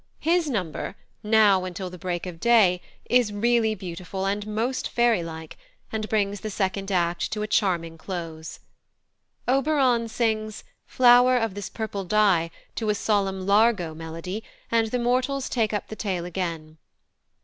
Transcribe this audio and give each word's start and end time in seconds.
His 0.21 0.49
number, 0.49 0.95
"Now 1.21 1.63
until 1.63 1.91
the 1.91 1.97
break 1.99 2.25
of 2.25 2.39
day," 2.39 2.81
is 3.07 3.31
really 3.31 3.75
beautiful 3.75 4.25
and 4.25 4.47
most 4.47 4.89
fairylike, 4.89 5.57
and 5.91 6.09
brings 6.09 6.39
the 6.39 6.49
second 6.49 6.91
act 6.91 7.31
to 7.33 7.43
a 7.43 7.47
charming 7.47 7.99
close. 7.99 8.61
Oberon 9.47 10.07
sings 10.07 10.63
"Flower 10.87 11.37
of 11.37 11.53
this 11.53 11.69
purple 11.69 12.03
dye" 12.03 12.49
to 12.73 12.89
a 12.89 12.95
solemn 12.95 13.45
largo 13.45 13.93
melody, 13.93 14.43
and 14.71 14.87
the 14.87 14.97
mortals 14.97 15.47
take 15.47 15.71
up 15.71 15.87
the 15.89 15.95
tale 15.95 16.25
again. 16.25 16.79